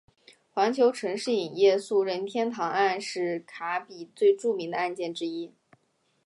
[0.49, 5.53] 环球城市影业诉任天堂案是卡比最著名的案件之一。